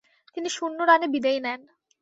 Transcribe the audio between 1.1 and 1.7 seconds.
বিদেয় নেন।